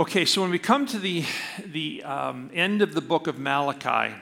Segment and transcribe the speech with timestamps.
[0.00, 1.26] Okay, so when we come to the,
[1.62, 4.14] the um, end of the book of Malachi,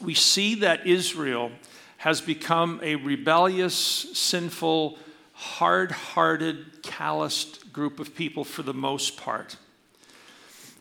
[0.00, 1.50] we see that Israel
[1.96, 4.96] has become a rebellious, sinful,
[5.32, 9.56] hard hearted, calloused group of people for the most part.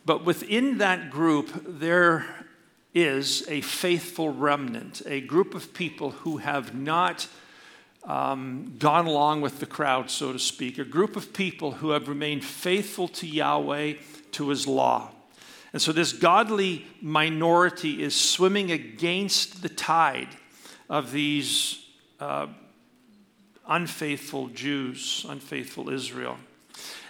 [0.06, 2.24] But within that group, there
[2.94, 7.28] is a faithful remnant, a group of people who have not
[8.08, 12.08] um, gone along with the crowd, so to speak, a group of people who have
[12.08, 13.96] remained faithful to Yahweh,
[14.32, 15.12] to his law.
[15.74, 20.30] And so this godly minority is swimming against the tide
[20.90, 21.86] of these
[22.22, 22.48] uh,
[23.68, 26.38] unfaithful Jews, unfaithful Israel.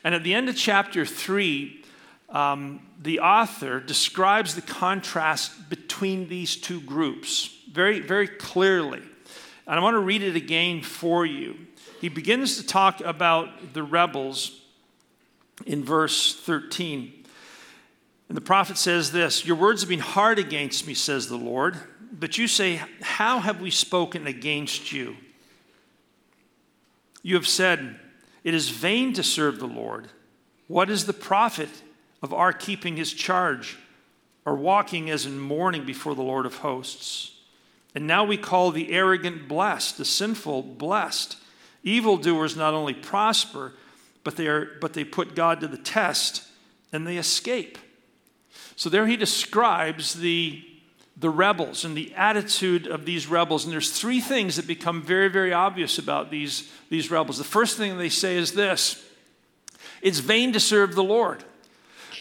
[0.04, 1.84] And at the end of chapter 3,
[2.30, 9.04] um, the author describes the contrast between these two groups very, very clearly.
[9.68, 11.56] And I want to read it again for you.
[12.00, 14.62] He begins to talk about the rebels
[15.66, 17.26] in verse 13.
[18.30, 21.76] And the prophet says this Your words have been hard against me, says the Lord.
[22.12, 25.18] But you say, How have we spoken against you?
[27.22, 28.00] You have said,
[28.44, 30.08] It is vain to serve the Lord.
[30.68, 31.70] What is the profit
[32.22, 33.78] of our keeping his charge
[34.46, 37.37] or walking as in mourning before the Lord of hosts?
[37.96, 41.38] And now we call the arrogant blessed, the sinful blessed.
[41.84, 43.74] Evildoers not only prosper,
[44.24, 46.44] but they, are, but they put God to the test
[46.92, 47.78] and they escape.
[48.76, 50.64] So there he describes the
[51.20, 53.66] the rebels and the attitude of these rebels.
[53.66, 57.40] And there's three things that become very, very obvious about these, these rebels.
[57.40, 59.04] The first thing they say is this
[60.02, 61.44] it's vain to serve the Lord.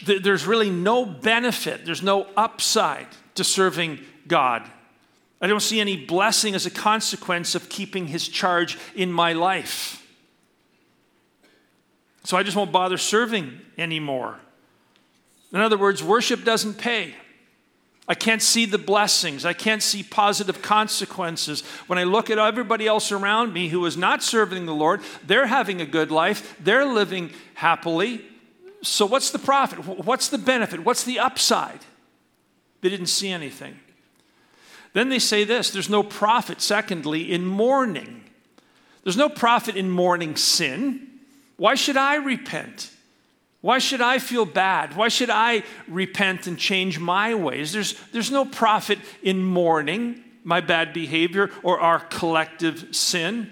[0.05, 4.63] There's really no benefit, there's no upside to serving God.
[5.39, 10.03] I don't see any blessing as a consequence of keeping his charge in my life.
[12.23, 14.39] So I just won't bother serving anymore.
[15.53, 17.15] In other words, worship doesn't pay.
[18.07, 19.45] I can't see the blessings.
[19.45, 21.61] I can't see positive consequences.
[21.87, 25.47] When I look at everybody else around me who is not serving the Lord, they're
[25.47, 28.25] having a good life, they're living happily.
[28.81, 29.85] So, what's the profit?
[29.85, 30.81] What's the benefit?
[30.85, 31.79] What's the upside?
[32.81, 33.77] They didn't see anything.
[34.93, 38.23] Then they say this there's no profit, secondly, in mourning.
[39.03, 41.07] There's no profit in mourning sin.
[41.55, 42.91] Why should I repent?
[43.61, 44.95] Why should I feel bad?
[44.95, 47.71] Why should I repent and change my ways?
[47.71, 53.51] There's, there's no profit in mourning my bad behavior or our collective sin.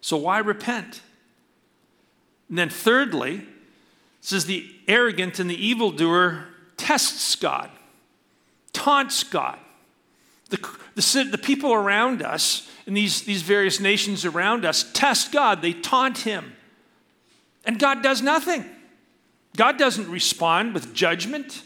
[0.00, 1.00] So why repent?
[2.48, 3.44] And then, thirdly, it
[4.20, 6.44] says the arrogant and the evildoer
[6.76, 7.70] tests God,
[8.82, 9.58] taunts God.
[10.50, 10.58] The,
[10.96, 15.72] the, the people around us, and these, these various nations around us, test God, they
[15.72, 16.52] taunt Him.
[17.64, 18.64] And God does nothing.
[19.56, 21.62] God doesn't respond with judgment.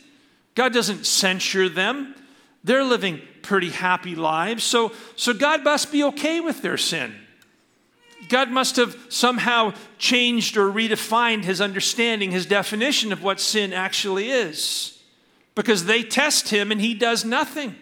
[0.54, 2.15] God doesn't censure them.
[2.62, 4.62] They're living pretty happy lives.
[4.62, 7.15] So, so God must be okay with their sin.
[8.28, 14.31] God must have somehow changed or redefined his understanding, his definition of what sin actually
[14.31, 14.96] is.
[15.56, 17.75] Because they test him and he does nothing.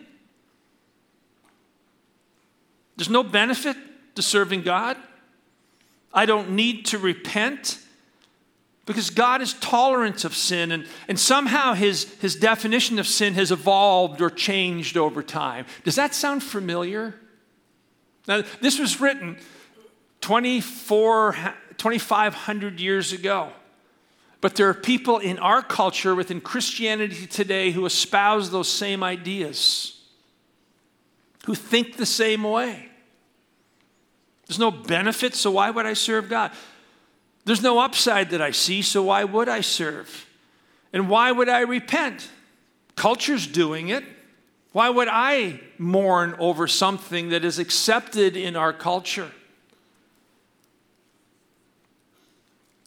[2.97, 3.77] There's no benefit
[4.15, 4.97] to serving God.
[6.13, 7.79] I don't need to repent.
[8.87, 13.51] Because God is tolerant of sin, and, and somehow his, his definition of sin has
[13.51, 15.65] evolved or changed over time.
[15.85, 17.15] Does that sound familiar?
[18.29, 19.39] Now, this was written
[20.21, 21.33] 24,
[21.79, 23.53] 2,500 years ago.
[24.45, 29.99] But there are people in our culture within Christianity today who espouse those same ideas,
[31.47, 32.91] who think the same way.
[34.47, 36.51] There's no benefit, so why would I serve God?
[37.47, 40.27] There's no upside that I see, so why would I serve?
[40.93, 42.29] And why would I repent?
[42.97, 44.05] Culture's doing it.
[44.73, 49.31] Why would I mourn over something that is accepted in our culture?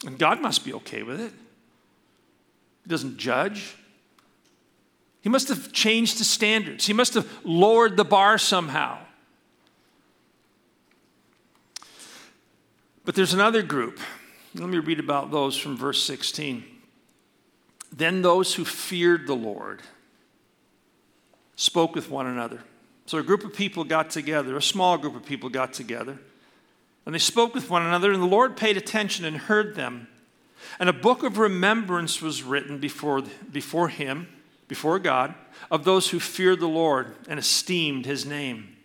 [0.05, 1.33] And God must be okay with it.
[2.87, 3.75] He doesn't judge.
[5.19, 6.87] He must have changed the standards.
[6.87, 8.99] He must have lowered the bar somehow.
[13.03, 13.99] But there's another group
[14.55, 16.63] let me read about those from verse 16.
[17.93, 19.81] Then those who feared the Lord
[21.57, 22.63] spoke with one another.
[23.05, 26.19] So a group of people got together, a small group of people got together,
[27.05, 30.07] and they spoke with one another, and the Lord paid attention and heard them.
[30.79, 33.21] And a book of remembrance was written before,
[33.51, 34.27] before him,
[34.67, 35.33] before God,
[35.71, 38.75] of those who feared the Lord and esteemed his name.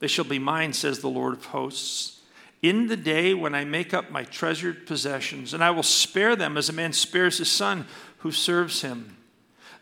[0.00, 2.22] They shall be mine, says the Lord of hosts
[2.62, 6.56] in the day when I make up my treasured possessions, and I will spare them
[6.56, 7.86] as a man spares his son
[8.18, 9.16] who serves him.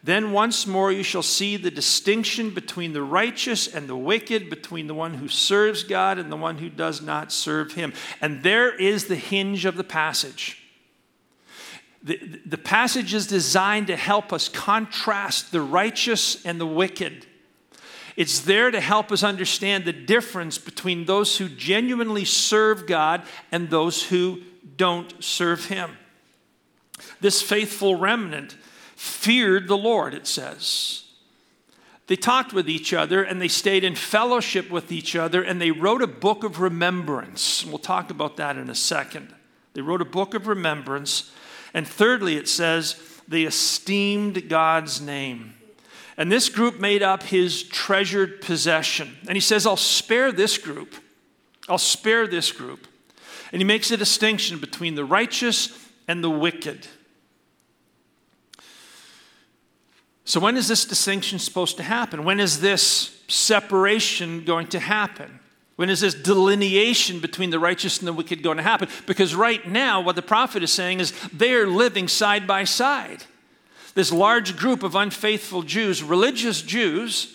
[0.03, 4.87] Then once more you shall see the distinction between the righteous and the wicked, between
[4.87, 7.93] the one who serves God and the one who does not serve him.
[8.23, 10.60] And there is the hinge of the passage.
[12.03, 17.27] The, the passage is designed to help us contrast the righteous and the wicked.
[18.17, 23.71] It's there to help us understand the difference between those who genuinely serve God and
[23.71, 24.43] those who
[24.77, 25.97] don't serve Him.
[27.21, 28.57] This faithful remnant
[28.97, 31.05] feared the Lord, it says.
[32.07, 35.71] They talked with each other and they stayed in fellowship with each other and they
[35.71, 37.65] wrote a book of remembrance.
[37.65, 39.33] We'll talk about that in a second.
[39.75, 41.31] They wrote a book of remembrance.
[41.75, 42.97] And thirdly, it says
[43.29, 45.55] they esteemed God's name.
[46.17, 49.17] And this group made up his treasured possession.
[49.27, 50.95] And he says, I'll spare this group.
[51.69, 52.87] I'll spare this group.
[53.53, 56.87] And he makes a distinction between the righteous and the wicked.
[60.25, 62.25] So, when is this distinction supposed to happen?
[62.25, 65.41] When is this separation going to happen?
[65.81, 68.91] When is this delineation between the righteous and the wicked going to happen?
[69.07, 73.25] Because right now, what the prophet is saying is they're living side by side.
[73.95, 77.35] This large group of unfaithful Jews, religious Jews,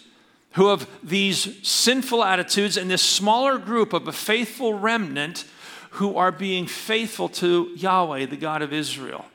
[0.51, 5.45] who have these sinful attitudes, and this smaller group of a faithful remnant
[5.89, 9.25] who are being faithful to Yahweh, the God of Israel.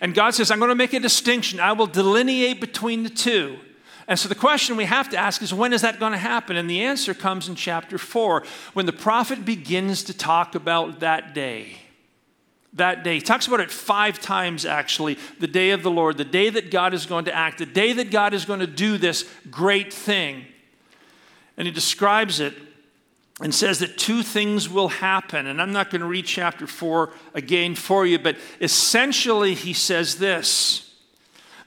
[0.00, 1.58] And God says, I'm going to make a distinction.
[1.58, 3.58] I will delineate between the two.
[4.08, 6.56] And so the question we have to ask is when is that going to happen?
[6.56, 11.34] And the answer comes in chapter 4 when the prophet begins to talk about that
[11.34, 11.78] day.
[12.72, 13.14] That day.
[13.14, 16.70] He talks about it five times actually the day of the Lord, the day that
[16.70, 19.92] God is going to act, the day that God is going to do this great
[19.92, 20.44] thing.
[21.56, 22.54] And he describes it
[23.40, 25.46] and says that two things will happen.
[25.46, 30.16] And I'm not going to read chapter 4 again for you, but essentially he says
[30.16, 30.85] this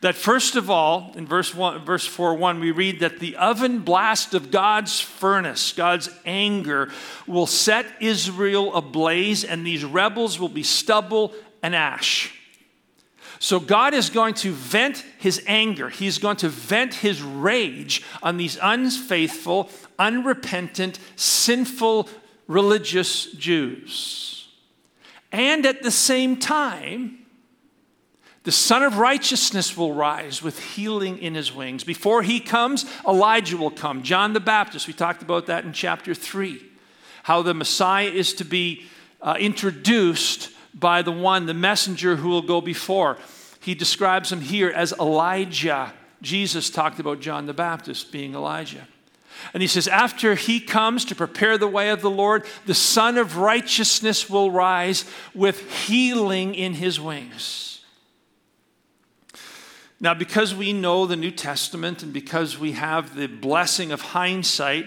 [0.01, 3.79] that first of all, in verse, one, verse 4 1, we read that the oven
[3.79, 6.89] blast of God's furnace, God's anger,
[7.27, 12.33] will set Israel ablaze, and these rebels will be stubble and ash.
[13.39, 15.89] So God is going to vent his anger.
[15.89, 22.09] He's going to vent his rage on these unfaithful, unrepentant, sinful
[22.47, 24.47] religious Jews.
[25.31, 27.25] And at the same time,
[28.43, 31.83] the Son of Righteousness will rise with healing in his wings.
[31.83, 34.01] Before he comes, Elijah will come.
[34.01, 36.61] John the Baptist, we talked about that in chapter 3.
[37.23, 38.85] How the Messiah is to be
[39.21, 43.17] uh, introduced by the one, the messenger who will go before.
[43.59, 45.93] He describes him here as Elijah.
[46.21, 48.87] Jesus talked about John the Baptist being Elijah.
[49.53, 53.17] And he says, after he comes to prepare the way of the Lord, the Son
[53.17, 57.78] of Righteousness will rise with healing in his wings.
[59.99, 64.85] Now, because we know the New Testament and because we have the blessing of hindsight,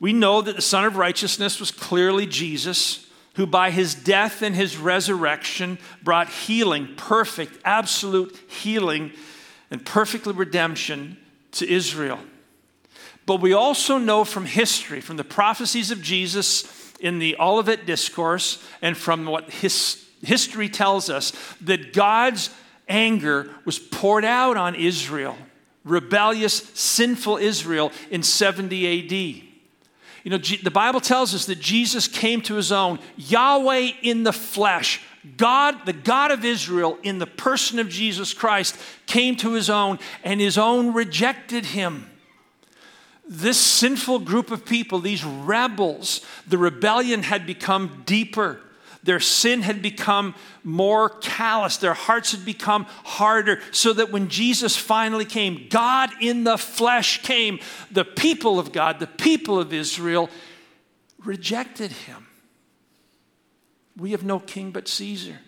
[0.00, 3.04] we know that the Son of Righteousness was clearly Jesus
[3.34, 9.12] who by his death and his resurrection brought healing, perfect, absolute healing,
[9.70, 11.16] and perfect redemption
[11.52, 12.20] to Israel.
[13.26, 18.64] But we also know from history, from the prophecies of Jesus in the Olivet Discourse,
[18.80, 21.32] and from what his, history tells us,
[21.62, 22.50] that God's
[22.88, 25.36] anger was poured out on Israel,
[25.84, 29.44] rebellious, sinful Israel, in 70 AD.
[30.24, 34.32] You know, the Bible tells us that Jesus came to his own, Yahweh in the
[34.32, 35.02] flesh.
[35.36, 38.76] God, the God of Israel, in the person of Jesus Christ,
[39.06, 42.10] came to his own, and his own rejected him.
[43.26, 48.60] This sinful group of people, these rebels, the rebellion had become deeper.
[49.04, 51.76] Their sin had become more callous.
[51.76, 53.60] Their hearts had become harder.
[53.70, 57.60] So that when Jesus finally came, God in the flesh came.
[57.90, 60.30] The people of God, the people of Israel,
[61.22, 62.26] rejected him.
[63.96, 65.38] We have no king but Caesar.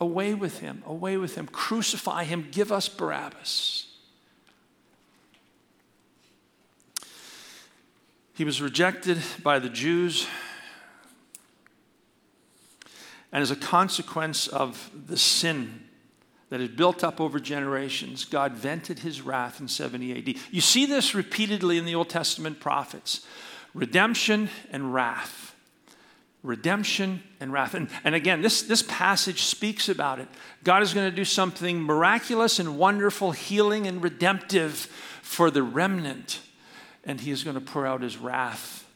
[0.00, 1.46] Away with him, away with him.
[1.46, 3.86] Crucify him, give us Barabbas.
[8.34, 10.26] He was rejected by the Jews
[13.32, 15.82] and as a consequence of the sin
[16.48, 20.36] that had built up over generations, God vented his wrath in 70 AD.
[20.50, 23.26] You see this repeatedly in the Old Testament prophets
[23.74, 25.54] redemption and wrath.
[26.42, 27.74] Redemption and wrath.
[27.74, 30.28] And, and again, this, this passage speaks about it.
[30.62, 34.88] God is going to do something miraculous and wonderful, healing and redemptive
[35.22, 36.40] for the remnant,
[37.04, 38.86] and he is going to pour out his wrath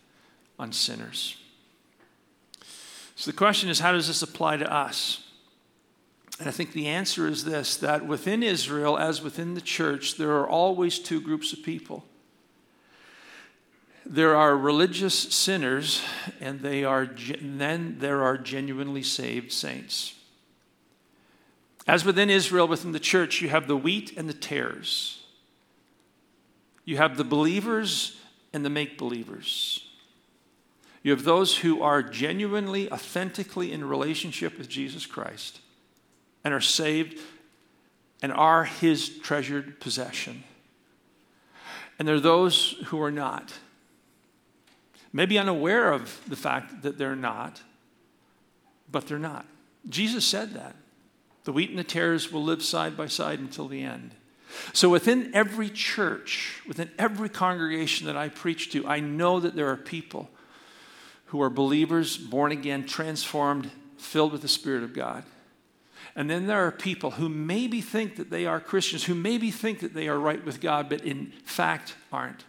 [0.61, 1.40] on sinners.
[3.21, 5.23] So the question is how does this apply to us?
[6.39, 10.31] And I think the answer is this that within Israel, as within the church, there
[10.39, 12.07] are always two groups of people.
[14.07, 16.01] There are religious sinners,
[16.41, 20.15] and, they are, and then there are genuinely saved saints.
[21.87, 25.23] As within Israel, within the church, you have the wheat and the tares.
[26.87, 28.19] You have the believers
[28.55, 29.90] and the make believers.
[31.03, 35.61] You have those who are genuinely, authentically in relationship with Jesus Christ
[36.45, 37.19] and are saved
[38.23, 40.45] and are his treasured possession.
[41.99, 43.53] And there are those who are not.
[45.13, 47.63] Maybe unaware of the fact that they're not,
[48.91, 49.47] but they're not.
[49.89, 50.77] Jesus said that.
[51.45, 54.15] The wheat and the tares will live side by side until the end.
[54.73, 59.69] So, within every church, within every congregation that I preach to, I know that there
[59.71, 60.29] are people
[61.31, 65.23] who are believers, born again, transformed, filled with the Spirit of God.
[66.17, 69.79] And then there are people who maybe think that they are Christians, who maybe think
[69.79, 72.45] that they are right with God, but in fact aren't.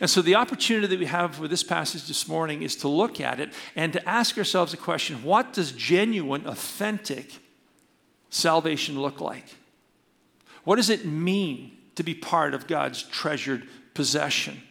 [0.00, 3.20] And so, the opportunity that we have with this passage this morning is to look
[3.20, 7.38] at it and to ask ourselves a question what does genuine, authentic
[8.30, 9.44] salvation look like?
[10.64, 14.62] What does it mean to be part of God's treasured possession?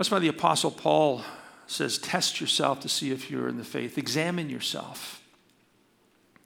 [0.00, 1.22] That's why the Apostle Paul
[1.66, 5.22] says, Test yourself to see if you're in the faith, examine yourself.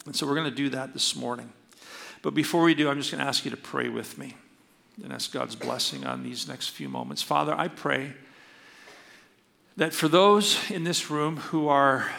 [0.06, 1.52] And so we're going to do that this morning.
[2.20, 4.34] But before we do, I'm just going to ask you to pray with me
[5.04, 7.22] and ask God's blessing on these next few moments.
[7.22, 8.14] Father, I pray
[9.76, 12.10] that for those in this room who are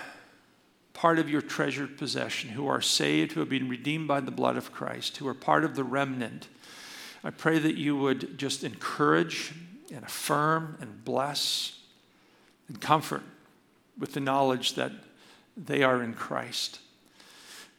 [0.94, 4.56] part of your treasured possession, who are saved, who have been redeemed by the blood
[4.56, 6.48] of Christ, who are part of the remnant.
[7.26, 9.54] I pray that you would just encourage
[9.94, 11.80] and affirm and bless
[12.68, 13.24] and comfort
[13.98, 14.92] with the knowledge that
[15.56, 16.80] they are in Christ.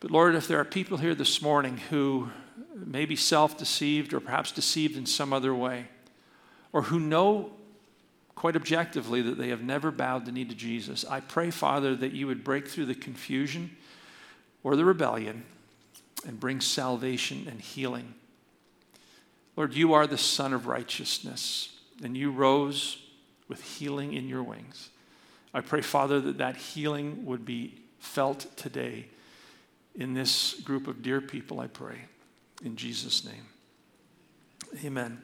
[0.01, 2.31] But Lord, if there are people here this morning who
[2.75, 5.89] may be self deceived or perhaps deceived in some other way,
[6.73, 7.53] or who know
[8.35, 11.05] quite objectively that they have never bowed the knee to Jesus.
[11.07, 13.75] I pray, Father, that you would break through the confusion
[14.63, 15.45] or the rebellion
[16.27, 18.15] and bring salvation and healing.
[19.57, 23.03] Lord, you are the Son of righteousness, and you rose
[23.49, 24.91] with healing in your wings.
[25.55, 29.07] I pray, Father, that that healing would be felt today
[29.95, 32.03] in this group of dear people, I pray.
[32.65, 33.47] In Jesus' name.
[34.85, 35.23] Amen.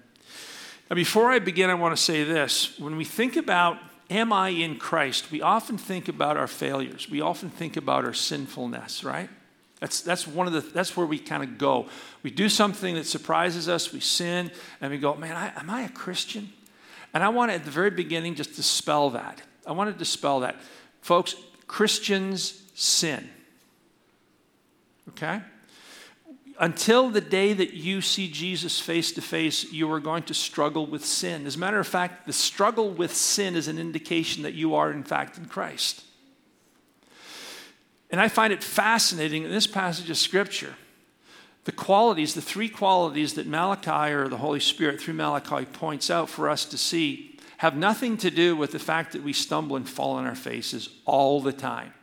[0.89, 2.79] Now, before I begin, I want to say this.
[2.79, 3.79] When we think about,
[4.11, 7.09] am I in Christ, we often think about our failures.
[7.11, 9.29] We often think about our sinfulness, right?
[9.81, 11.89] That's, that's one of the, that's where we kind of go.
[12.23, 14.51] We do something that surprises us, we sin,
[14.81, 16.53] and we go, man, I, am I a Christian?
[17.15, 19.43] And I want to, at the very beginning, just dispel that.
[19.67, 20.57] I want to dispel that.
[21.01, 21.35] Folks,
[21.67, 23.29] Christians sin.
[25.11, 25.43] Okay?
[26.63, 30.87] until the day that you see Jesus face to face, you are going to struggle
[30.87, 31.45] with sin.
[31.45, 34.93] As a matter of fact, the struggle with sin is an indication that you are,
[34.93, 36.05] in fact, in Christ.
[38.11, 40.77] And I find it fascinating in this passage of Scripture,
[41.65, 46.29] the qualities, the three qualities that Malachi or the Holy Spirit through Malachi points out
[46.29, 49.89] for us to see have nothing to do with the fact that we stumble and
[49.89, 51.95] fall on our faces all the time.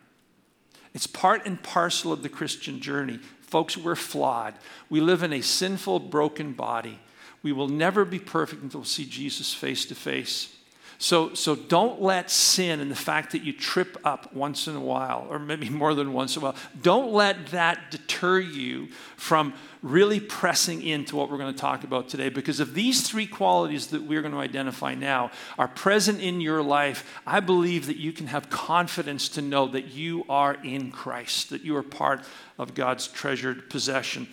[0.93, 3.19] It's part and parcel of the Christian journey.
[3.41, 4.53] Folks, we're flawed.
[4.89, 6.99] We live in a sinful, broken body.
[7.43, 10.55] We will never be perfect until we see Jesus face to face.
[11.01, 14.81] So, so don't let sin and the fact that you trip up once in a
[14.81, 19.53] while, or maybe more than once in a while, don't let that deter you from
[19.81, 22.27] really pressing into what we're going to talk about today.
[22.27, 26.61] Because if these three qualities that we're going to identify now are present in your
[26.61, 31.49] life, I believe that you can have confidence to know that you are in Christ,
[31.51, 32.25] that you are part
[32.57, 34.27] of God's treasured possession.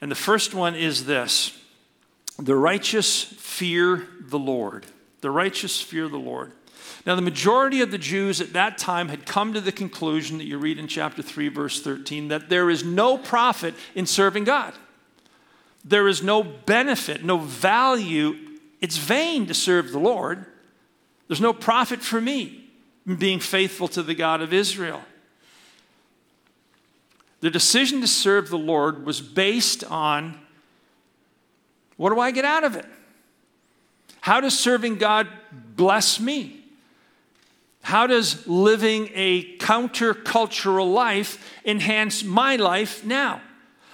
[0.00, 1.58] And the first one is this
[2.38, 4.86] the righteous fear the Lord.
[5.24, 6.52] The righteous fear the Lord.
[7.06, 10.44] Now, the majority of the Jews at that time had come to the conclusion that
[10.44, 14.74] you read in chapter 3, verse 13, that there is no profit in serving God.
[15.82, 18.36] There is no benefit, no value.
[18.82, 20.44] It's vain to serve the Lord.
[21.28, 22.68] There's no profit for me
[23.06, 25.00] in being faithful to the God of Israel.
[27.40, 30.38] The decision to serve the Lord was based on
[31.96, 32.84] what do I get out of it?
[34.24, 35.28] How does serving God
[35.76, 36.64] bless me?
[37.82, 43.42] How does living a countercultural life enhance my life now?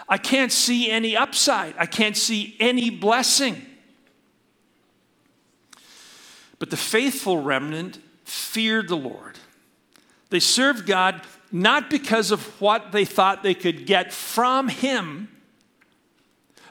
[0.08, 1.75] I can't see any upside.
[1.76, 3.60] I can't see any blessing.
[6.60, 9.37] But the faithful remnant feared the Lord.
[10.28, 15.26] They served God not because of what they thought they could get from Him.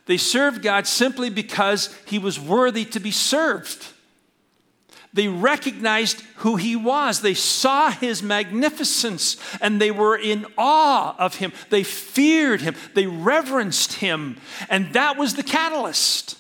[0.10, 3.86] They served God simply because He was worthy to be served.
[5.14, 7.22] They recognized who He was.
[7.22, 11.54] They saw His magnificence and they were in awe of Him.
[11.70, 12.74] They feared Him.
[12.96, 14.38] They reverenced Him.
[14.68, 16.40] And that was the catalyst.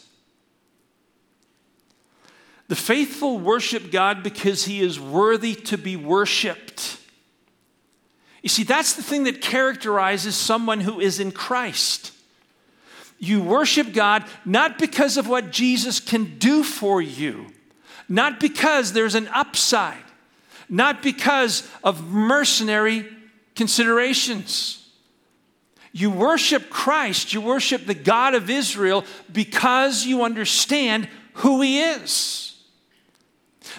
[2.69, 6.97] The faithful worship God because He is worthy to be worshiped.
[8.41, 12.13] You see, that's the thing that characterizes someone who is in Christ.
[13.19, 17.47] You worship God not because of what Jesus can do for you,
[18.07, 20.03] not because there's an upside,
[20.69, 23.05] not because of mercenary
[23.55, 24.89] considerations.
[25.91, 32.55] You worship Christ, you worship the God of Israel because you understand who He is.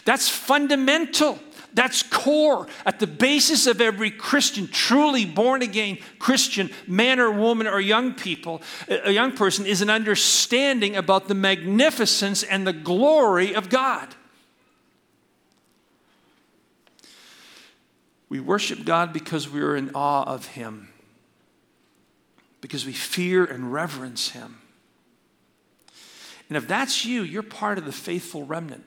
[0.04, 1.38] That's fundamental.
[1.72, 7.66] That's core at the basis of every Christian, truly born again Christian, man or woman
[7.66, 13.54] or young people, a young person, is an understanding about the magnificence and the glory
[13.54, 14.14] of God.
[18.28, 20.88] We worship God because we are in awe of Him,
[22.60, 24.58] because we fear and reverence Him.
[26.48, 28.84] And if that's you, you're part of the faithful remnant.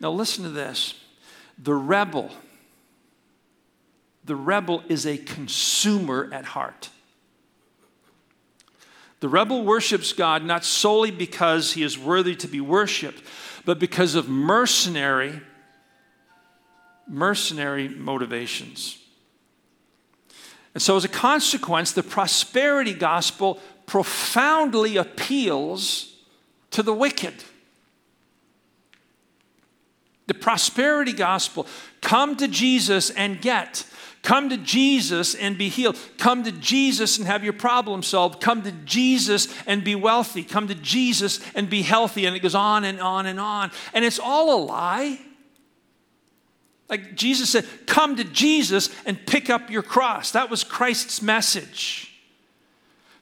[0.00, 0.94] Now, listen to this
[1.58, 2.30] the rebel,
[4.24, 6.90] the rebel is a consumer at heart.
[9.20, 13.22] The rebel worships God not solely because he is worthy to be worshiped,
[13.64, 15.40] but because of mercenary,
[17.08, 18.98] mercenary motivations.
[20.74, 26.14] And so, as a consequence, the prosperity gospel profoundly appeals
[26.72, 27.32] to the wicked.
[30.26, 31.66] The prosperity gospel
[32.00, 33.84] come to Jesus and get.
[34.22, 35.96] Come to Jesus and be healed.
[36.18, 38.40] Come to Jesus and have your problem solved.
[38.40, 40.42] Come to Jesus and be wealthy.
[40.42, 42.26] Come to Jesus and be healthy.
[42.26, 43.70] And it goes on and on and on.
[43.94, 45.20] And it's all a lie.
[46.88, 50.32] Like Jesus said, come to Jesus and pick up your cross.
[50.32, 52.12] That was Christ's message.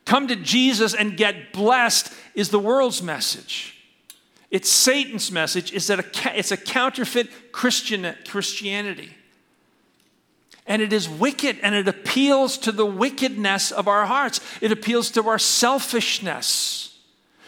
[0.06, 3.73] Come to Jesus and get blessed is the world's message.
[4.54, 9.10] It's Satan's message is that a, it's a counterfeit Christian, Christianity.
[10.64, 14.38] And it is wicked and it appeals to the wickedness of our hearts.
[14.60, 16.96] It appeals to our selfishness.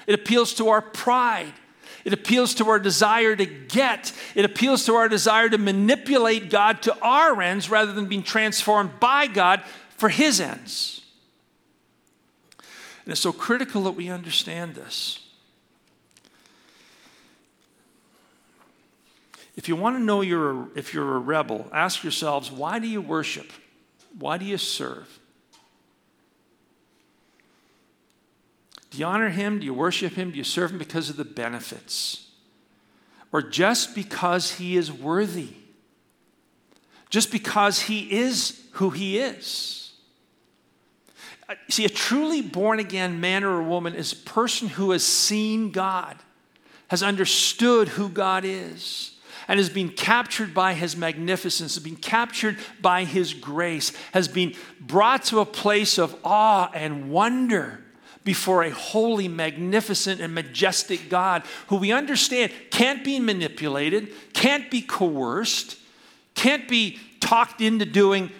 [0.08, 1.52] It appeals to our pride.
[2.04, 4.12] It appeals to our desire to get.
[4.34, 8.98] It appeals to our desire to manipulate God to our ends rather than being transformed
[8.98, 11.02] by God for his ends.
[13.04, 15.20] And it's so critical that we understand this.
[19.56, 22.86] If you want to know you're a, if you're a rebel, ask yourselves why do
[22.86, 23.50] you worship?
[24.18, 25.18] Why do you serve?
[28.90, 29.58] Do you honor him?
[29.58, 30.30] Do you worship him?
[30.30, 32.28] Do you serve him because of the benefits?
[33.32, 35.48] Or just because he is worthy?
[37.10, 39.92] Just because he is who he is?
[41.48, 45.04] Uh, see, a truly born again man or a woman is a person who has
[45.04, 46.16] seen God,
[46.88, 49.15] has understood who God is
[49.48, 54.54] and has been captured by his magnificence, has been captured by his grace, has been
[54.80, 57.82] brought to a place of awe and wonder
[58.24, 64.82] before a holy, magnificent, and majestic God who we understand can't be manipulated, can't be
[64.82, 65.78] coerced,
[66.34, 68.30] can't be talked into doing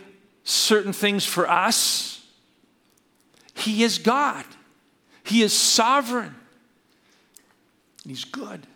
[0.42, 2.26] certain things for us.
[3.54, 4.44] He is God,
[5.22, 6.34] He is sovereign,
[8.04, 8.66] He's good.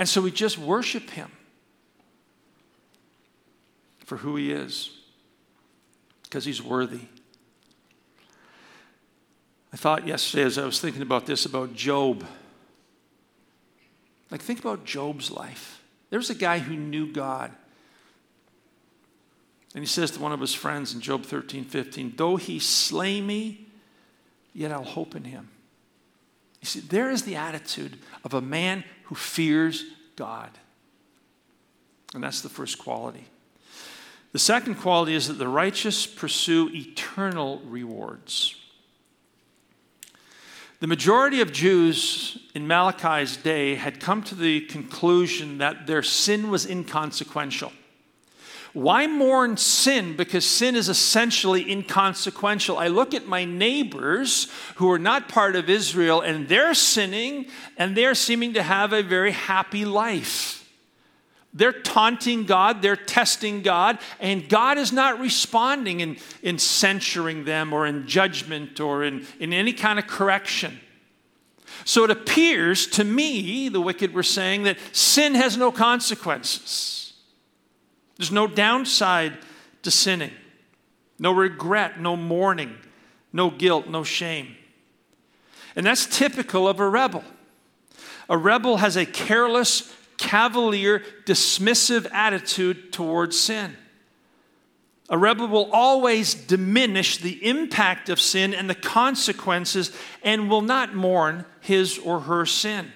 [0.00, 1.30] And so we just worship him
[4.06, 4.96] for who he is,
[6.22, 7.02] because he's worthy.
[9.74, 12.24] I thought yesterday as I was thinking about this about Job.
[14.30, 15.82] Like, think about Job's life.
[16.08, 17.52] There was a guy who knew God.
[19.74, 23.20] And he says to one of his friends in Job 13, 15, Though he slay
[23.20, 23.66] me,
[24.54, 25.50] yet I'll hope in him.
[26.62, 30.50] You see, there is the attitude of a man who fears God.
[32.14, 33.24] And that's the first quality.
[34.32, 38.54] The second quality is that the righteous pursue eternal rewards.
[40.78, 46.48] The majority of Jews in Malachi's day had come to the conclusion that their sin
[46.48, 47.72] was inconsequential.
[48.72, 50.16] Why mourn sin?
[50.16, 52.78] Because sin is essentially inconsequential.
[52.78, 57.96] I look at my neighbors who are not part of Israel and they're sinning and
[57.96, 60.56] they're seeming to have a very happy life.
[61.52, 67.72] They're taunting God, they're testing God, and God is not responding in, in censuring them
[67.72, 70.78] or in judgment or in, in any kind of correction.
[71.84, 76.99] So it appears to me, the wicked were saying, that sin has no consequences.
[78.20, 79.32] There's no downside
[79.82, 80.32] to sinning,
[81.18, 82.76] no regret, no mourning,
[83.32, 84.56] no guilt, no shame.
[85.74, 87.24] And that's typical of a rebel.
[88.28, 93.74] A rebel has a careless, cavalier, dismissive attitude towards sin.
[95.08, 100.94] A rebel will always diminish the impact of sin and the consequences and will not
[100.94, 102.92] mourn his or her sin.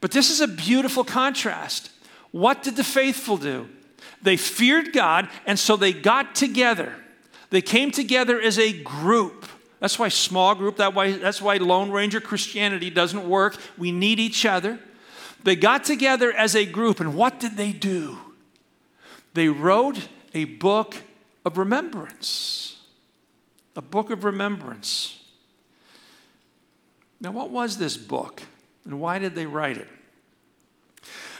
[0.00, 1.90] But this is a beautiful contrast.
[2.30, 3.68] What did the faithful do?
[4.22, 6.94] They feared God, and so they got together.
[7.50, 9.46] They came together as a group.
[9.80, 13.56] That's why small group, that why, that's why Lone Ranger Christianity doesn't work.
[13.78, 14.78] We need each other.
[15.42, 18.18] They got together as a group, and what did they do?
[19.32, 20.96] They wrote a book
[21.44, 22.76] of remembrance.
[23.74, 25.18] A book of remembrance.
[27.20, 28.42] Now, what was this book,
[28.84, 29.88] and why did they write it?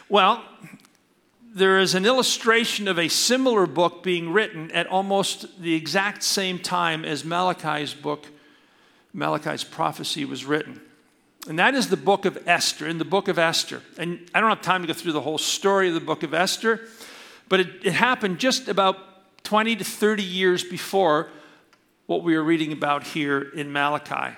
[0.08, 0.44] Well,
[1.52, 6.58] there is an illustration of a similar book being written at almost the exact same
[6.60, 8.26] time as Malachi's book,
[9.12, 10.80] Malachi's prophecy was written.
[11.48, 13.82] And that is the book of Esther, in the book of Esther.
[13.98, 16.34] And I don't have time to go through the whole story of the book of
[16.34, 16.86] Esther,
[17.48, 21.30] but it, it happened just about 20 to 30 years before
[22.06, 24.36] what we are reading about here in Malachi.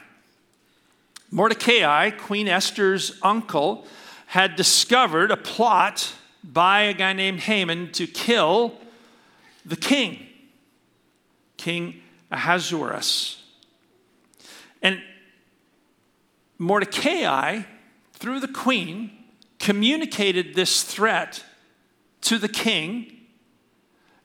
[1.30, 3.86] Mordecai, Queen Esther's uncle,
[4.26, 8.74] had discovered a plot by a guy named Haman to kill
[9.64, 10.26] the king,
[11.56, 13.42] King Ahasuerus.
[14.82, 15.00] And
[16.58, 17.62] Mordecai,
[18.14, 19.12] through the queen,
[19.58, 21.44] communicated this threat
[22.22, 23.18] to the king,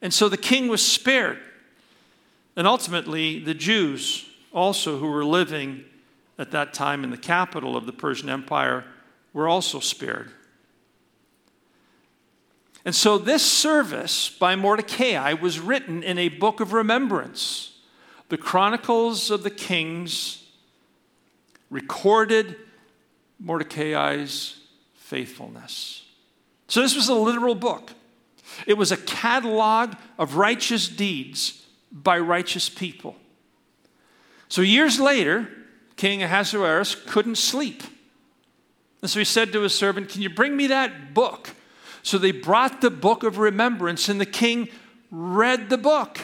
[0.01, 1.39] and so the king was spared.
[2.55, 5.85] And ultimately, the Jews also who were living
[6.39, 8.85] at that time in the capital of the Persian Empire
[9.33, 10.31] were also spared.
[12.85, 17.77] And so this service by Mordecai was written in a book of remembrance.
[18.29, 20.43] The Chronicles of the Kings
[21.69, 22.55] recorded
[23.39, 24.57] Mordecai's
[24.95, 26.05] faithfulness.
[26.67, 27.91] So this was a literal book.
[28.65, 33.15] It was a catalog of righteous deeds by righteous people.
[34.49, 35.49] So years later,
[35.95, 37.83] King Ahasuerus couldn't sleep.
[39.01, 41.51] And so he said to his servant, Can you bring me that book?
[42.07, 44.69] So they brought the book of remembrance, and the king
[45.11, 46.17] read the book.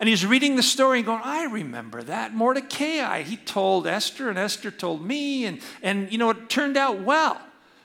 [0.00, 2.32] And he's reading the story and going, I remember that.
[2.32, 7.02] Mordecai, he told Esther, and Esther told me, and, and you know, it turned out
[7.02, 7.38] well.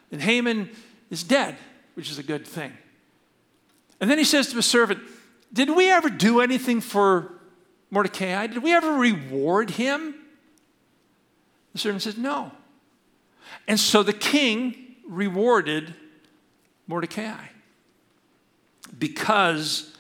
[0.10, 0.70] And Haman
[1.10, 1.58] is dead,
[1.96, 2.72] which is a good thing.
[4.00, 5.02] And then he says to his servant,
[5.52, 7.34] Did we ever do anything for
[7.92, 8.48] Mordecai?
[8.48, 10.16] Did we ever reward him?
[11.74, 12.54] The servant says, No.
[13.68, 15.94] And so the king rewarded
[16.88, 17.48] Mordecai
[18.98, 19.94] because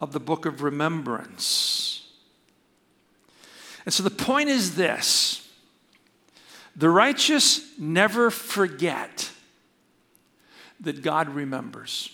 [0.00, 2.06] of the book of remembrance.
[3.84, 5.48] And so the point is this
[6.76, 9.30] the righteous never forget
[10.80, 12.10] that God remembers.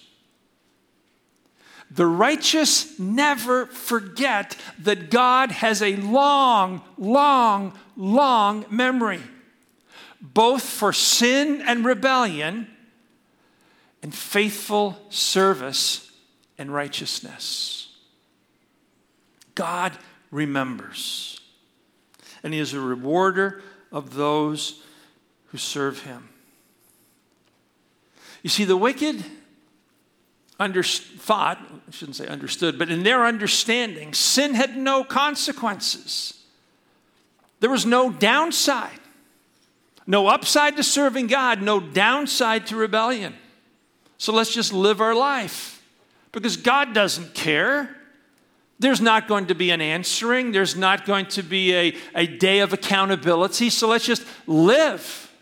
[1.92, 9.22] The righteous never forget that God has a long, long, long memory,
[10.20, 12.68] both for sin and rebellion
[14.02, 16.10] and faithful service
[16.58, 17.94] and righteousness.
[19.54, 19.92] God
[20.30, 21.40] remembers,
[22.42, 24.82] and He is a rewarder of those
[25.46, 26.28] who serve Him.
[28.42, 29.22] You see, the wicked
[30.58, 31.58] under, thought,
[31.88, 36.34] I shouldn't say understood, but in their understanding, sin had no consequences.
[37.60, 39.00] There was no downside,
[40.06, 43.34] no upside to serving God, no downside to rebellion.
[44.20, 45.83] So let's just live our life
[46.30, 47.96] because God doesn't care.
[48.78, 52.59] There's not going to be an answering, there's not going to be a, a day
[52.59, 53.70] of accountability.
[53.70, 55.33] So let's just live.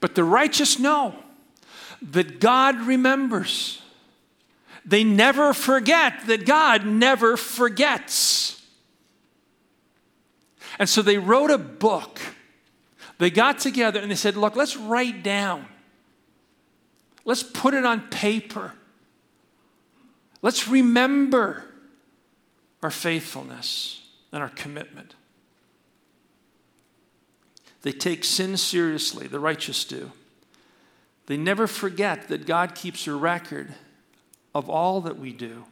[0.00, 1.14] But the righteous know
[2.10, 3.80] that God remembers.
[4.84, 8.62] They never forget that God never forgets.
[10.78, 12.20] And so they wrote a book.
[13.16, 15.68] They got together and they said, Look, let's write down
[17.24, 18.72] Let's put it on paper.
[20.42, 21.64] Let's remember
[22.82, 25.14] our faithfulness and our commitment.
[27.82, 30.12] They take sin seriously, the righteous do.
[31.26, 33.74] They never forget that God keeps a record
[34.54, 35.64] of all that we do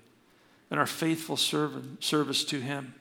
[0.71, 2.95] and our faithful service to Him,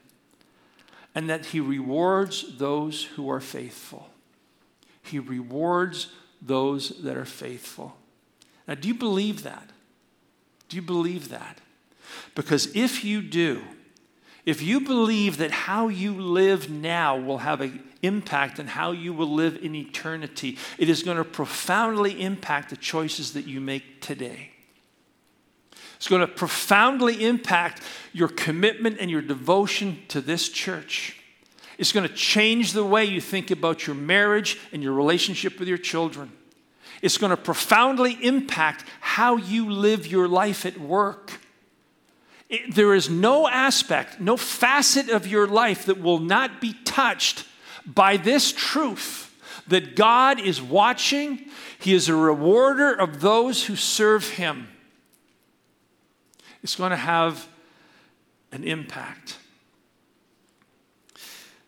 [1.16, 4.10] and that He rewards those who are faithful.
[5.02, 6.08] He rewards
[6.42, 7.96] those that are faithful.
[8.72, 9.70] Now, do you believe that?
[10.70, 11.58] Do you believe that?
[12.36, 13.64] Because if you do,
[14.46, 19.12] if you believe that how you live now will have an impact on how you
[19.12, 24.00] will live in eternity, it is going to profoundly impact the choices that you make
[24.00, 24.52] today.
[25.98, 31.22] It's going to profoundly impact your commitment and your devotion to this church.
[31.78, 35.68] It's going to change the way you think about your marriage and your relationship with
[35.68, 36.32] your children.
[37.02, 41.40] It's going to profoundly impact how you live your life at work.
[42.50, 47.46] It, there is no aspect, no facet of your life that will not be touched
[47.86, 49.28] by this truth
[49.68, 54.68] that God is watching, He is a rewarder of those who serve Him.
[56.62, 57.48] It's going to have
[58.52, 59.38] an impact.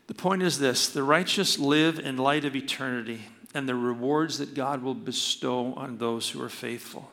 [0.07, 3.21] The point is this the righteous live in light of eternity
[3.53, 7.11] and the rewards that God will bestow on those who are faithful.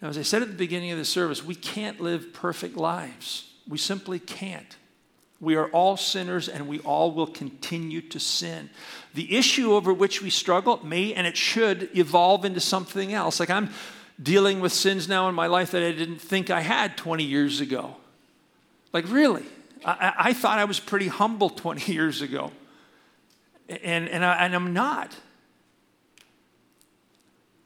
[0.00, 3.50] Now, as I said at the beginning of the service, we can't live perfect lives.
[3.68, 4.76] We simply can't.
[5.40, 8.70] We are all sinners and we all will continue to sin.
[9.14, 13.40] The issue over which we struggle may and it should evolve into something else.
[13.40, 13.70] Like I'm
[14.22, 17.60] dealing with sins now in my life that I didn't think I had 20 years
[17.60, 17.96] ago.
[18.92, 19.44] Like, really?
[19.84, 22.52] I, I thought I was pretty humble 20 years ago.
[23.68, 25.16] And, and, I, and I'm not.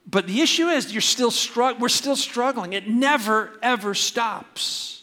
[0.08, 2.72] But the issue is you're still strugg- we're still struggling.
[2.72, 5.02] It never, ever stops.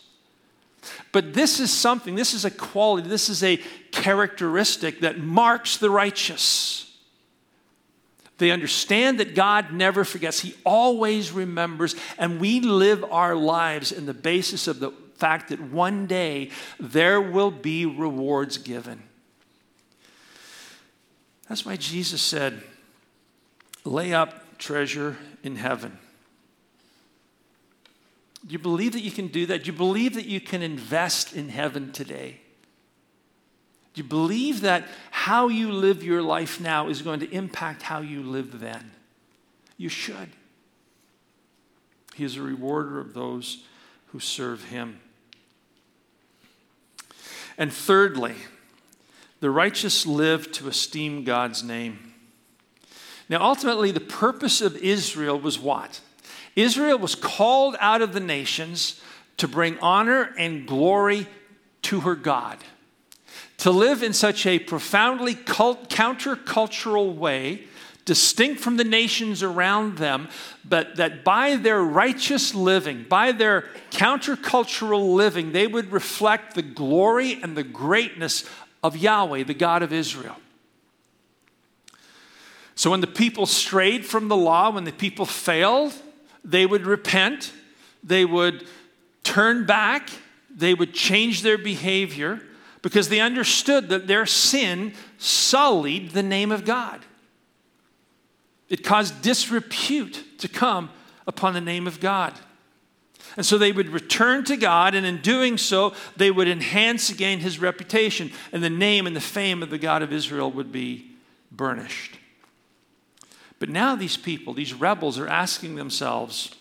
[1.11, 3.57] But this is something, this is a quality, this is a
[3.91, 6.91] characteristic that marks the righteous.
[8.39, 14.05] They understand that God never forgets, He always remembers, and we live our lives in
[14.05, 19.03] the basis of the fact that one day there will be rewards given.
[21.47, 22.63] That's why Jesus said,
[23.85, 25.97] lay up treasure in heaven.
[28.47, 29.63] Do you believe that you can do that?
[29.63, 32.39] Do you believe that you can invest in heaven today?
[33.93, 37.99] Do you believe that how you live your life now is going to impact how
[37.99, 38.91] you live then?
[39.77, 40.29] You should.
[42.15, 43.65] He is a rewarder of those
[44.07, 45.01] who serve him.
[47.57, 48.35] And thirdly,
[49.41, 52.12] the righteous live to esteem God's name.
[53.29, 56.01] Now, ultimately, the purpose of Israel was what?
[56.55, 59.01] Israel was called out of the nations
[59.37, 61.27] to bring honor and glory
[61.83, 62.59] to her God.
[63.59, 67.63] To live in such a profoundly cult, countercultural way,
[68.05, 70.27] distinct from the nations around them,
[70.65, 77.41] but that by their righteous living, by their countercultural living, they would reflect the glory
[77.41, 78.47] and the greatness
[78.83, 80.35] of Yahweh, the God of Israel.
[82.75, 85.93] So when the people strayed from the law, when the people failed,
[86.43, 87.53] they would repent,
[88.03, 88.65] they would
[89.23, 90.09] turn back,
[90.53, 92.41] they would change their behavior
[92.81, 96.99] because they understood that their sin sullied the name of God.
[98.69, 100.89] It caused disrepute to come
[101.27, 102.33] upon the name of God.
[103.37, 107.39] And so they would return to God, and in doing so, they would enhance again
[107.39, 111.11] his reputation, and the name and the fame of the God of Israel would be
[111.51, 112.19] burnished.
[113.63, 116.53] But now these people, these rebels, are asking themselves,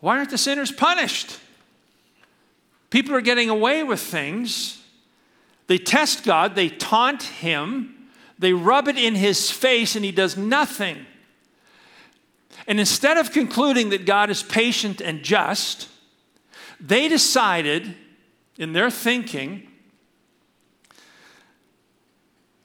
[0.00, 1.38] why aren't the sinners punished?
[2.90, 4.82] People are getting away with things.
[5.66, 10.36] They test God, they taunt him, they rub it in his face, and he does
[10.36, 11.06] nothing.
[12.66, 15.88] And instead of concluding that God is patient and just,
[16.78, 17.94] they decided
[18.58, 19.70] in their thinking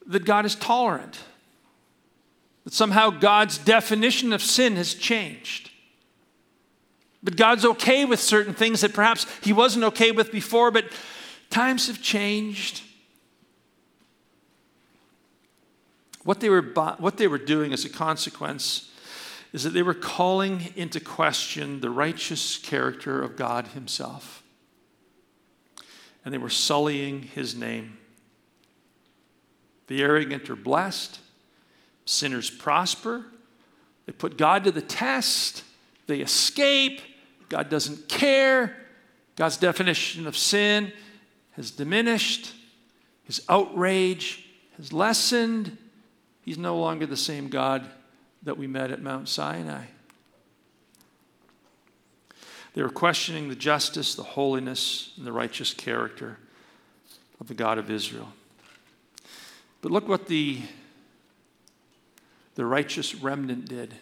[0.06, 1.22] that God is tolerant
[2.66, 5.72] that somehow God's definition of sin has changed.
[7.24, 10.86] But God's okay with certain things that perhaps He wasn't okay with before, but
[11.50, 12.82] times have changed.
[16.24, 16.62] What they were,
[16.98, 18.92] what they were doing as a consequence
[19.54, 24.44] is that they were calling into question the righteous character of God Himself.
[26.24, 27.98] And they were sullying His name.
[29.88, 31.20] The arrogant are blessed,
[32.06, 33.26] Sinners prosper,
[34.06, 35.64] they put God to the test,
[36.08, 37.02] they escape,
[37.50, 38.78] God doesn't care.
[39.36, 40.94] God's definition of sin
[41.54, 42.54] has diminished,
[43.24, 44.46] his outrage
[44.78, 45.78] has lessened.
[46.44, 47.90] He's no longer the same God
[48.44, 49.86] that we met at Mount Sinai.
[52.76, 56.38] They were questioning the justice, the holiness, and the righteous character
[57.40, 58.34] of the God of Israel.
[59.82, 60.62] But look what the,
[62.56, 63.94] the righteous remnant did.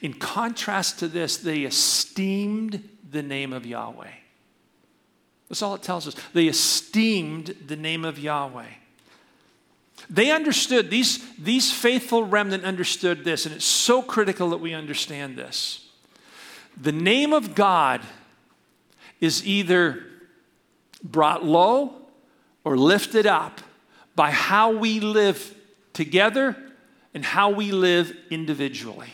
[0.00, 4.10] In contrast to this, they esteemed the name of Yahweh.
[5.48, 6.16] That's all it tells us.
[6.32, 8.66] They esteemed the name of Yahweh.
[10.10, 15.36] They understood, these, these faithful remnant understood this, and it's so critical that we understand
[15.36, 15.86] this.
[16.80, 18.00] The name of God
[19.20, 20.04] is either
[21.02, 21.94] brought low
[22.64, 23.60] or lifted up
[24.16, 25.54] by how we live
[25.92, 26.56] together
[27.14, 29.08] and how we live individually.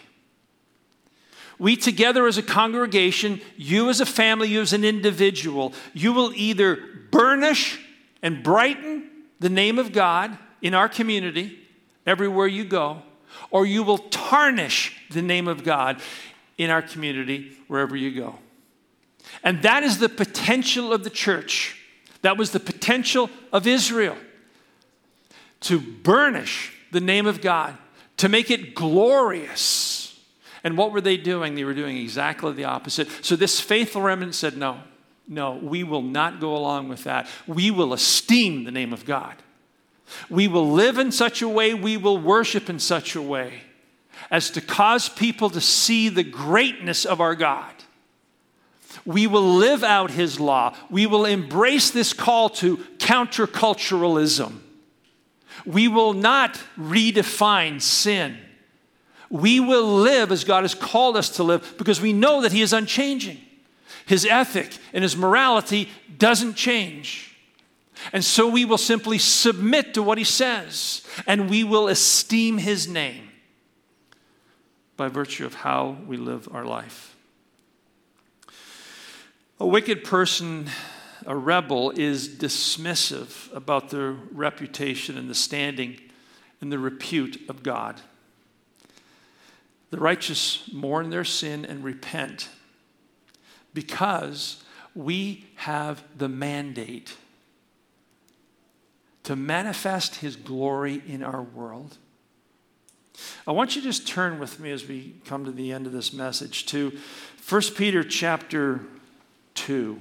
[1.59, 6.33] We together as a congregation, you as a family, you as an individual, you will
[6.35, 6.79] either
[7.11, 7.79] burnish
[8.23, 9.11] and brighten
[9.41, 11.59] the name of God in our community
[12.07, 13.03] everywhere you go,
[13.51, 16.01] or you will tarnish the name of God
[16.57, 18.39] in our community wherever you go.
[19.45, 21.77] And that is the potential of the church.
[22.23, 24.17] That was the potential of Israel
[25.61, 27.77] to burnish the name of God,
[28.21, 30.01] to make it glorious
[30.63, 31.55] and what were they doing?
[31.55, 33.09] They were doing exactly the opposite.
[33.23, 34.81] So this faithful remnant said, No,
[35.27, 37.29] no, we will not go along with that.
[37.47, 39.37] We will esteem the name of God.
[40.29, 43.63] We will live in such a way, we will worship in such a way
[44.31, 47.73] as to cause people to see the greatness of our God.
[49.07, 50.75] We will live out His law.
[50.91, 54.59] We will embrace this call to counterculturalism.
[55.64, 58.38] We will not redefine sin
[59.31, 62.62] we will live as God has called us to live because we know that He
[62.62, 63.38] is unchanging.
[64.05, 67.37] His ethic and His morality doesn't change.
[68.12, 72.88] And so we will simply submit to what He says and we will esteem His
[72.88, 73.31] name
[74.96, 77.16] by virtue of how we live our life.
[79.61, 80.68] A wicked person,
[81.27, 86.01] a rebel, is dismissive about the reputation and the standing
[86.61, 88.01] and the repute of God.
[89.91, 92.49] The righteous mourn their sin and repent
[93.75, 94.63] because
[94.95, 97.17] we have the mandate
[99.25, 101.99] to manifest his glory in our world.
[103.47, 105.93] I want you to just turn with me as we come to the end of
[105.93, 106.97] this message to
[107.49, 108.81] 1 Peter chapter
[109.55, 110.01] 2.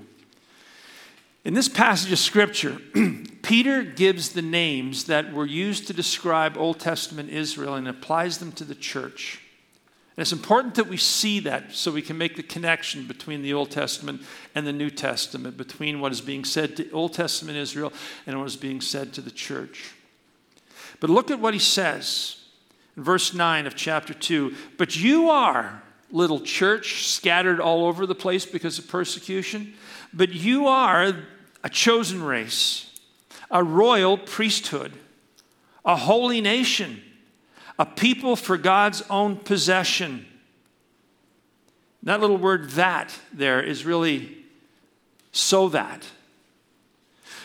[1.50, 2.78] In this passage of scripture,
[3.42, 8.52] Peter gives the names that were used to describe Old Testament Israel and applies them
[8.52, 9.42] to the church.
[10.16, 13.56] And it's important that we see that so we can make the connection between the
[13.56, 14.22] Old Testament
[14.54, 17.92] and the New Testament, between what is being said to Old Testament Israel
[18.28, 19.96] and what is being said to the church.
[21.00, 22.46] But look at what he says
[22.96, 24.54] in verse 9 of chapter 2.
[24.78, 25.82] But you are,
[26.12, 29.74] little church, scattered all over the place because of persecution,
[30.14, 31.16] but you are
[31.63, 33.00] a chosen race,
[33.52, 34.93] a royal priesthood,
[35.86, 37.02] a holy nation
[37.80, 40.26] a people for God's own possession.
[42.04, 44.38] That little word that there is really
[45.32, 46.06] so that.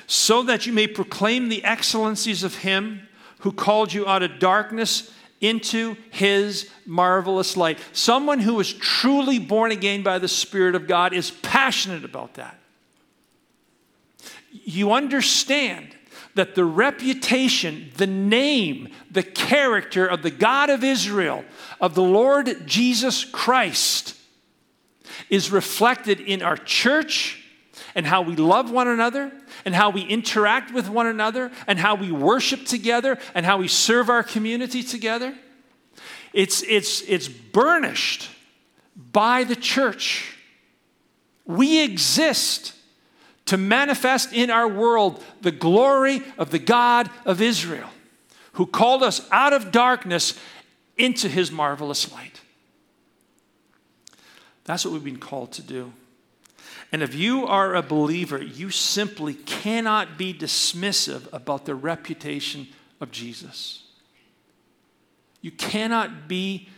[0.09, 5.13] So that you may proclaim the excellencies of Him who called you out of darkness
[5.41, 7.79] into His marvelous light.
[7.93, 12.59] Someone who is truly born again by the Spirit of God is passionate about that.
[14.63, 15.97] You understand
[16.35, 21.45] that the reputation, the name, the character of the God of Israel,
[21.81, 24.17] of the Lord Jesus Christ,
[25.29, 27.43] is reflected in our church
[27.95, 29.33] and how we love one another
[29.65, 33.69] and how we interact with one another and how we worship together and how we
[33.69, 35.35] serve our community together.
[36.33, 38.29] It's, it's, it's burnished
[39.13, 40.37] by the church.
[41.45, 42.75] We exist
[43.47, 47.91] to manifest in our world the glory of the God of Israel,
[48.53, 50.39] who called us out of darkness
[50.97, 52.41] into his marvelous light.
[54.65, 55.93] That's what we've been called to do.
[56.91, 62.69] And if you are a believer, you simply cannot be dismissive about the reputation
[63.01, 63.83] of Jesus.
[65.41, 66.69] You cannot be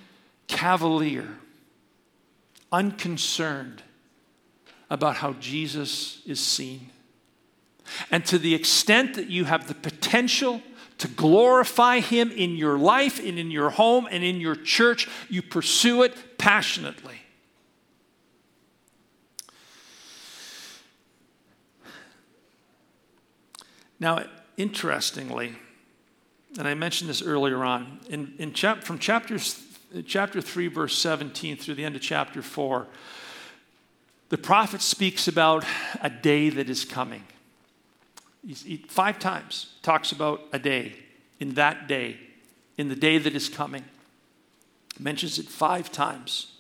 [0.49, 1.37] cavalier,
[2.73, 3.83] unconcerned
[4.91, 6.91] about how Jesus is seen.
[8.11, 10.63] And to the extent that you have the potential
[10.99, 15.43] to glorify Him in your life and in your home and in your church, you
[15.43, 17.21] pursue it passionately.
[23.99, 24.25] Now,
[24.57, 25.57] interestingly,
[26.59, 29.63] and I mentioned this earlier on, in, in chap, from chapters,
[30.07, 32.87] chapter 3, verse 17 through the end of chapter 4,
[34.29, 35.65] The prophet speaks about
[36.01, 37.23] a day that is coming.
[38.47, 40.95] He, five times talks about a day,
[41.39, 42.19] in that day,
[42.77, 43.85] in the day that is coming.
[44.99, 46.53] Mentions it five times.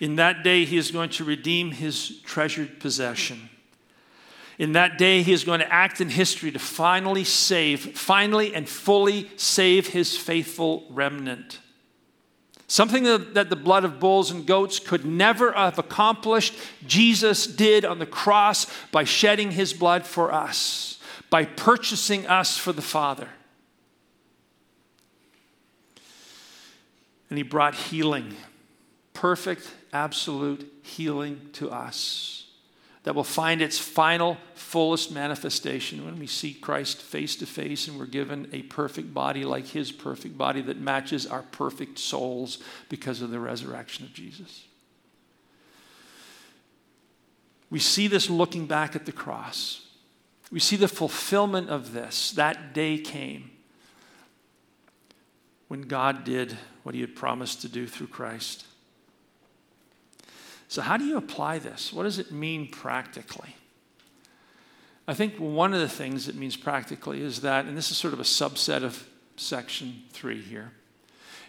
[0.00, 3.48] In that day, he is going to redeem his treasured possession.
[4.58, 8.68] In that day, he is going to act in history to finally save, finally and
[8.68, 11.60] fully save his faithful remnant.
[12.74, 18.00] Something that the blood of bulls and goats could never have accomplished, Jesus did on
[18.00, 20.98] the cross by shedding his blood for us,
[21.30, 23.28] by purchasing us for the Father.
[27.30, 28.34] And he brought healing,
[29.12, 32.43] perfect, absolute healing to us
[33.04, 37.98] that will find its final, fullest manifestation when we see Christ face to face and
[37.98, 43.20] we're given a perfect body like his perfect body that matches our perfect souls because
[43.20, 44.64] of the resurrection of Jesus.
[47.70, 49.86] We see this looking back at the cross.
[50.50, 52.30] We see the fulfillment of this.
[52.32, 53.50] That day came
[55.68, 58.64] when God did what he had promised to do through Christ.
[60.74, 61.92] So, how do you apply this?
[61.92, 63.54] What does it mean practically?
[65.06, 68.12] I think one of the things it means practically is that, and this is sort
[68.12, 69.06] of a subset of
[69.36, 70.72] section three here,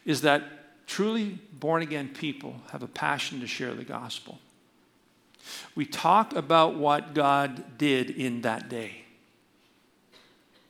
[0.06, 0.44] is that
[0.86, 4.38] truly born again people have a passion to share the gospel.
[5.74, 9.06] We talk about what God did in that day.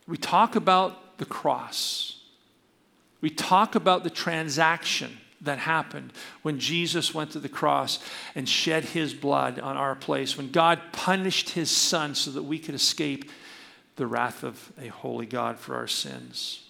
[0.08, 2.22] We talk about the cross.
[3.20, 8.00] We talk about the transaction that happened when Jesus went to the cross
[8.36, 12.60] and shed his blood on our place, when God punished his son so that we
[12.60, 13.30] could escape
[13.96, 16.62] the wrath of a holy God for our sins.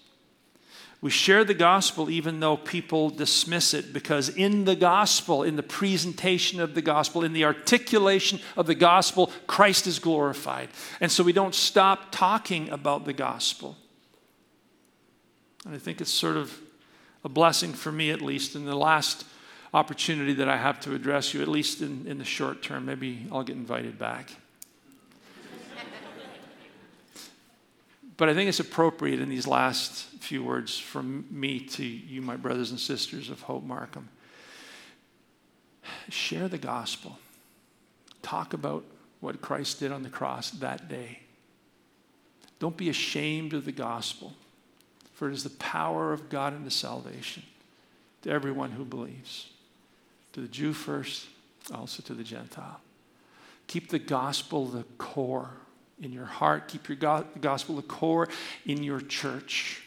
[1.01, 5.63] We share the gospel even though people dismiss it because in the gospel, in the
[5.63, 10.69] presentation of the gospel, in the articulation of the gospel, Christ is glorified.
[10.99, 13.77] And so we don't stop talking about the gospel.
[15.65, 16.59] And I think it's sort of
[17.25, 19.25] a blessing for me, at least, in the last
[19.73, 22.85] opportunity that I have to address you, at least in, in the short term.
[22.85, 24.29] Maybe I'll get invited back.
[28.17, 32.35] but I think it's appropriate in these last few words from me to you, my
[32.35, 34.07] brothers and sisters of Hope Markham.
[36.09, 37.17] Share the gospel.
[38.21, 38.85] Talk about
[39.19, 41.21] what Christ did on the cross that day.
[42.59, 44.33] Don't be ashamed of the gospel
[45.15, 47.41] for it is the power of God unto salvation
[48.21, 49.49] to everyone who believes,
[50.33, 51.27] to the Jew first,
[51.73, 52.81] also to the Gentile.
[53.67, 55.51] Keep the gospel the core
[56.01, 56.67] in your heart.
[56.67, 58.27] Keep your go- gospel the core
[58.65, 59.81] in your church.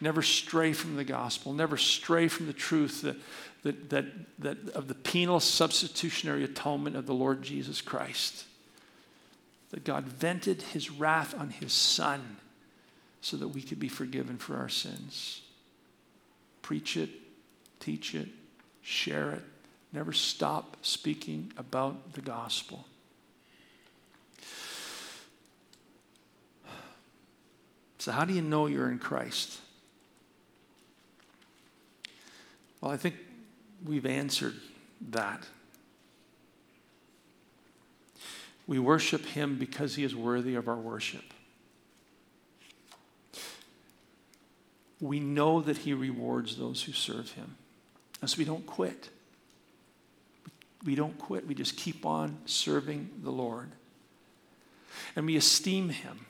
[0.00, 1.52] Never stray from the gospel.
[1.52, 3.16] Never stray from the truth that,
[3.62, 4.04] that, that,
[4.40, 8.44] that of the penal substitutionary atonement of the Lord Jesus Christ.
[9.70, 12.38] That God vented his wrath on his son
[13.20, 15.42] so that we could be forgiven for our sins.
[16.62, 17.10] Preach it,
[17.78, 18.28] teach it,
[18.82, 19.42] share it.
[19.92, 22.86] Never stop speaking about the gospel.
[27.98, 29.58] So, how do you know you're in Christ?
[32.80, 33.16] Well, I think
[33.84, 34.54] we've answered
[35.10, 35.44] that.
[38.66, 41.24] We worship Him because He is worthy of our worship.
[45.00, 47.56] We know that He rewards those who serve Him.
[48.20, 49.08] And so we don't quit.
[50.84, 51.46] We don't quit.
[51.46, 53.70] We just keep on serving the Lord.
[55.16, 56.26] And we esteem Him.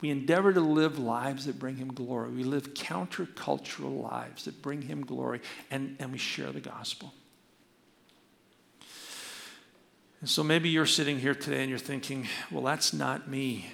[0.00, 2.30] We endeavor to live lives that bring Him glory.
[2.30, 5.40] We live countercultural lives that bring Him glory,
[5.70, 7.14] and, and we share the gospel.
[10.20, 13.66] And so maybe you're sitting here today and you're thinking, well, that's not me.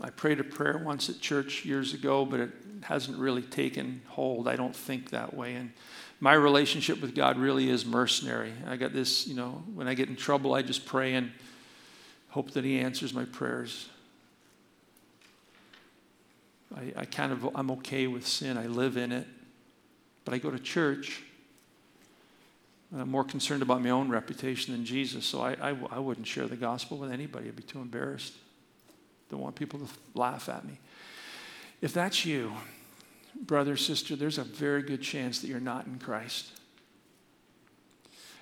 [0.00, 2.50] I prayed a prayer once at church years ago, but it
[2.82, 4.48] hasn't really taken hold.
[4.48, 5.54] I don't think that way.
[5.54, 5.72] And
[6.20, 8.52] my relationship with God really is mercenary.
[8.66, 11.32] I got this, you know, when I get in trouble, I just pray and
[12.30, 13.88] hope that He answers my prayers.
[16.74, 18.56] I, I kind of, I'm okay with sin.
[18.56, 19.26] I live in it.
[20.24, 21.22] But I go to church.
[22.96, 26.46] I'm more concerned about my own reputation than Jesus, so I, I, I wouldn't share
[26.46, 27.48] the gospel with anybody.
[27.48, 28.34] I'd be too embarrassed.
[29.30, 30.78] Don't want people to laugh at me.
[31.80, 32.52] If that's you,
[33.34, 36.50] brother, sister, there's a very good chance that you're not in Christ.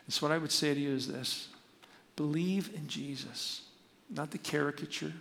[0.06, 1.48] And so, what I would say to you is this
[2.16, 3.62] believe in Jesus,
[4.10, 5.12] not the caricature,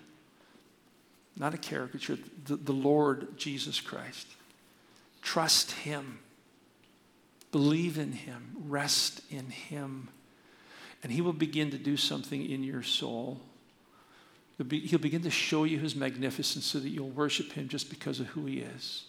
[1.36, 4.28] not a caricature, the, the Lord Jesus Christ.
[5.22, 6.20] Trust Him,
[7.52, 10.08] believe in Him, rest in Him.
[11.04, 13.42] And He will begin to do something in your soul.
[14.58, 18.28] He'll begin to show you His magnificence so that you'll worship Him just because of
[18.28, 19.04] who He is.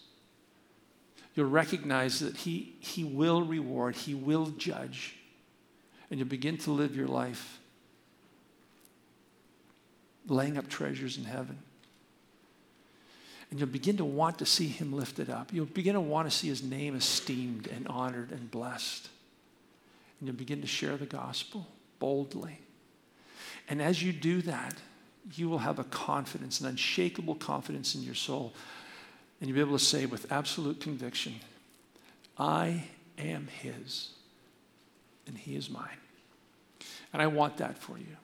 [1.35, 5.17] You'll recognize that He, he will reward, He will judge,
[6.11, 7.59] and you'll begin to live your life
[10.29, 11.59] laying up treasures in heaven.
[13.51, 15.53] And you'll begin to want to see him lifted up.
[15.53, 19.09] You'll begin to want to see his name esteemed and honored and blessed.
[20.21, 21.67] And you'll begin to share the gospel
[21.99, 22.61] boldly.
[23.69, 24.75] And as you do that,
[25.35, 28.55] you will have a confidence, an unshakable confidence in your soul.
[29.41, 31.35] And you'll be able to say with absolute conviction,
[32.37, 32.85] I
[33.19, 34.11] am His,
[35.27, 35.99] and He is mine.
[37.13, 38.17] And I want that for you.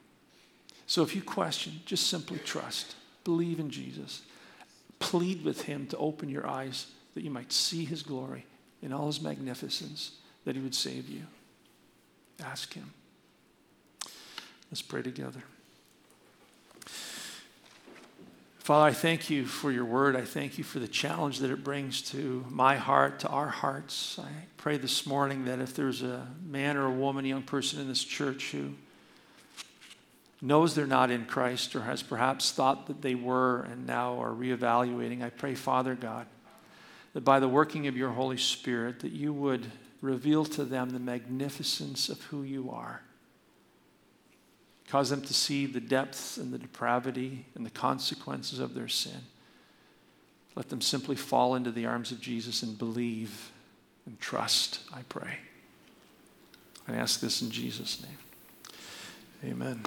[0.87, 4.21] So if you question, just simply trust, believe in Jesus,
[4.99, 8.45] plead with Him to open your eyes that you might see His glory
[8.81, 10.11] in all His magnificence,
[10.43, 11.23] that He would save you.
[12.43, 12.93] Ask Him.
[14.69, 15.43] Let's pray together.
[18.65, 20.15] Father, I thank you for your word.
[20.15, 24.17] I thank you for the challenge that it brings to my heart, to our hearts.
[24.17, 27.79] I pray this morning that if there's a man or a woman, a young person
[27.79, 28.73] in this church who
[30.41, 34.31] knows they're not in Christ or has perhaps thought that they were and now are
[34.31, 36.25] reevaluating, I pray, Father God,
[37.13, 40.97] that by the working of your Holy Spirit, that you would reveal to them the
[40.97, 43.03] magnificence of who you are
[44.87, 49.21] Cause them to see the depths and the depravity and the consequences of their sin.
[50.55, 53.51] Let them simply fall into the arms of Jesus and believe
[54.05, 55.39] and trust, I pray.
[56.87, 59.51] I ask this in Jesus' name.
[59.51, 59.81] Amen.